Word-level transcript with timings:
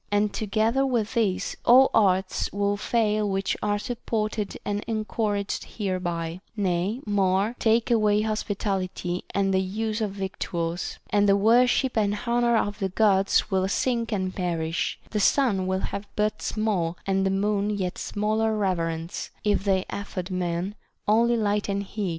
And 0.11 0.33
together 0.33 0.83
with 0.83 1.13
this, 1.13 1.55
all 1.63 1.91
arts 1.93 2.51
would 2.51 2.79
fail 2.79 3.29
which 3.29 3.55
are 3.61 3.77
supported 3.77 4.57
and 4.65 4.83
en 4.87 5.05
couraged 5.05 5.63
hereby; 5.77 6.41
nay, 6.57 7.01
more, 7.05 7.55
take 7.59 7.91
away 7.91 8.21
hospitality 8.21 9.25
and 9.35 9.53
the 9.53 9.61
use 9.61 10.01
of 10.01 10.09
victuals, 10.09 10.97
and 11.11 11.29
the 11.29 11.35
worship 11.37 11.95
and 11.95 12.17
honor 12.25 12.57
of 12.57 12.79
the 12.79 12.89
Gods 12.89 13.51
will 13.51 13.67
sink 13.67 14.11
and 14.11 14.33
perish; 14.35 14.99
the 15.11 15.19
sun 15.19 15.67
will 15.67 15.81
have 15.81 16.07
but 16.15 16.41
small 16.41 16.97
and 17.05 17.23
the 17.23 17.29
moon 17.29 17.69
yet 17.69 17.99
smaller 17.99 18.57
reverence, 18.57 19.29
if 19.43 19.63
they 19.65 19.85
afford 19.91 20.31
men 20.31 20.73
only 21.07 21.37
light 21.37 21.69
and 21.69 21.83
heat. 21.83 22.09